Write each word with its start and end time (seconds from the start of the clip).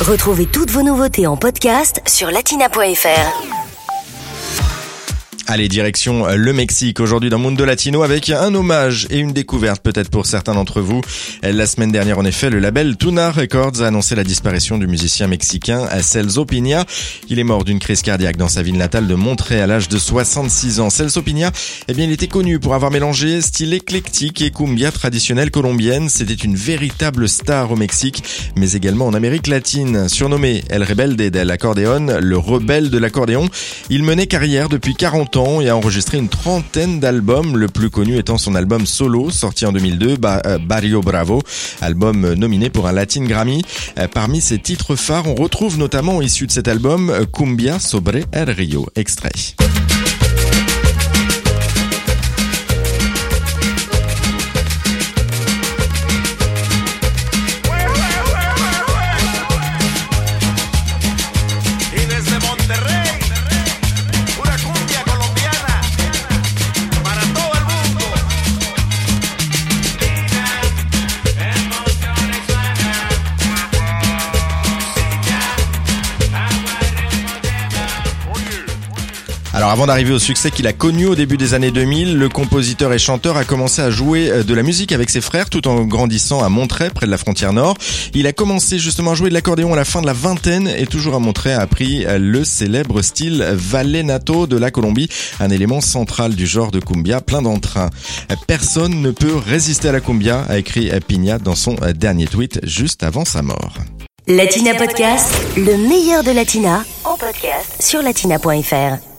Retrouvez 0.00 0.46
toutes 0.46 0.70
vos 0.70 0.82
nouveautés 0.82 1.26
en 1.26 1.36
podcast 1.36 2.00
sur 2.06 2.30
latina.fr. 2.30 3.59
Allez, 5.52 5.66
direction 5.66 6.28
euh, 6.28 6.36
le 6.36 6.52
Mexique 6.52 7.00
aujourd'hui 7.00 7.28
dans 7.28 7.40
Mundo 7.40 7.64
Latino 7.64 8.04
avec 8.04 8.30
un 8.30 8.54
hommage 8.54 9.08
et 9.10 9.18
une 9.18 9.32
découverte 9.32 9.82
peut-être 9.82 10.08
pour 10.08 10.24
certains 10.24 10.54
d'entre 10.54 10.80
vous. 10.80 11.00
Euh, 11.44 11.50
la 11.50 11.66
semaine 11.66 11.90
dernière, 11.90 12.20
en 12.20 12.24
effet, 12.24 12.50
le 12.50 12.60
label 12.60 12.96
Tuna 12.96 13.32
Records 13.32 13.82
a 13.82 13.88
annoncé 13.88 14.14
la 14.14 14.22
disparition 14.22 14.78
du 14.78 14.86
musicien 14.86 15.26
mexicain 15.26 15.88
Celso 16.02 16.44
Piña. 16.44 16.84
Il 17.28 17.40
est 17.40 17.44
mort 17.44 17.64
d'une 17.64 17.80
crise 17.80 18.02
cardiaque 18.02 18.36
dans 18.36 18.46
sa 18.46 18.62
ville 18.62 18.76
natale 18.76 19.08
de 19.08 19.14
Montré 19.16 19.60
à 19.60 19.66
l'âge 19.66 19.88
de 19.88 19.98
66 19.98 20.78
ans. 20.78 20.88
Celso 20.88 21.20
Piña, 21.20 21.50
eh 21.88 21.94
bien, 21.94 22.04
il 22.04 22.12
était 22.12 22.28
connu 22.28 22.60
pour 22.60 22.74
avoir 22.74 22.92
mélangé 22.92 23.40
style 23.40 23.74
éclectique 23.74 24.42
et 24.42 24.52
cumbia 24.52 24.92
traditionnelle 24.92 25.50
colombienne. 25.50 26.08
C'était 26.10 26.32
une 26.32 26.54
véritable 26.54 27.28
star 27.28 27.72
au 27.72 27.76
Mexique, 27.76 28.22
mais 28.54 28.74
également 28.74 29.08
en 29.08 29.14
Amérique 29.14 29.48
latine. 29.48 30.08
Surnommé 30.08 30.62
El 30.70 30.84
Rebelde 30.84 31.22
del 31.22 31.50
Acordeon, 31.50 32.20
le 32.20 32.38
rebelle 32.38 32.88
de 32.88 32.98
l'accordéon, 32.98 33.48
il 33.88 34.04
menait 34.04 34.28
carrière 34.28 34.68
depuis 34.68 34.94
40 34.94 35.38
ans 35.38 35.39
et 35.60 35.68
a 35.70 35.76
enregistré 35.76 36.18
une 36.18 36.28
trentaine 36.28 37.00
d'albums, 37.00 37.56
le 37.56 37.66
plus 37.68 37.88
connu 37.88 38.18
étant 38.18 38.36
son 38.36 38.54
album 38.54 38.84
solo 38.84 39.30
sorti 39.30 39.64
en 39.64 39.72
2002, 39.72 40.16
euh, 40.22 40.58
Barrio 40.58 41.00
Bravo, 41.00 41.40
album 41.80 42.34
nominé 42.34 42.68
pour 42.68 42.86
un 42.86 42.92
Latin 42.92 43.24
Grammy. 43.24 43.62
Euh, 43.98 44.06
parmi 44.06 44.42
ses 44.42 44.58
titres 44.58 44.96
phares, 44.96 45.26
on 45.26 45.34
retrouve 45.34 45.78
notamment 45.78 46.20
issu 46.20 46.46
de 46.46 46.52
cet 46.52 46.68
album 46.68 47.12
Cumbia 47.32 47.78
sobre 47.78 48.20
el 48.32 48.50
Rio, 48.50 48.86
extrait. 48.96 49.30
Alors 79.60 79.72
avant 79.72 79.86
d'arriver 79.86 80.14
au 80.14 80.18
succès 80.18 80.50
qu'il 80.50 80.66
a 80.66 80.72
connu 80.72 81.04
au 81.04 81.14
début 81.14 81.36
des 81.36 81.52
années 81.52 81.70
2000, 81.70 82.16
le 82.16 82.30
compositeur 82.30 82.94
et 82.94 82.98
chanteur 82.98 83.36
a 83.36 83.44
commencé 83.44 83.82
à 83.82 83.90
jouer 83.90 84.30
euh, 84.30 84.42
de 84.42 84.54
la 84.54 84.62
musique 84.62 84.90
avec 84.90 85.10
ses 85.10 85.20
frères 85.20 85.50
tout 85.50 85.68
en 85.68 85.82
grandissant 85.82 86.42
à 86.42 86.48
Montreux, 86.48 86.88
près 86.88 87.04
de 87.04 87.10
la 87.10 87.18
frontière 87.18 87.52
nord. 87.52 87.76
Il 88.14 88.26
a 88.26 88.32
commencé 88.32 88.78
justement 88.78 89.10
à 89.10 89.14
jouer 89.14 89.28
de 89.28 89.34
l'accordéon 89.34 89.74
à 89.74 89.76
la 89.76 89.84
fin 89.84 90.00
de 90.00 90.06
la 90.06 90.14
vingtaine 90.14 90.66
et 90.66 90.86
toujours 90.86 91.14
à 91.14 91.18
Montreux 91.18 91.50
a 91.50 91.60
appris 91.60 92.06
euh, 92.06 92.16
le 92.18 92.42
célèbre 92.42 93.02
style 93.02 93.46
vallenato 93.52 94.46
de 94.46 94.56
la 94.56 94.70
Colombie, 94.70 95.10
un 95.40 95.50
élément 95.50 95.82
central 95.82 96.34
du 96.34 96.46
genre 96.46 96.70
de 96.70 96.80
cumbia 96.80 97.20
plein 97.20 97.42
d'entrain. 97.42 97.90
Personne 98.46 99.02
ne 99.02 99.10
peut 99.10 99.36
résister 99.36 99.90
à 99.90 99.92
la 99.92 100.00
cumbia, 100.00 100.40
a 100.48 100.56
écrit 100.56 100.90
Pigna 101.06 101.38
dans 101.38 101.54
son 101.54 101.76
euh, 101.82 101.92
dernier 101.92 102.24
tweet 102.24 102.60
juste 102.62 103.02
avant 103.02 103.26
sa 103.26 103.42
mort. 103.42 103.74
Latina 104.26 104.74
Podcast, 104.74 105.28
le 105.58 105.76
meilleur 105.86 106.24
de 106.24 106.30
Latina, 106.30 106.82
en 107.04 107.18
podcast 107.18 107.82
sur 107.82 108.00
latina.fr. 108.00 109.09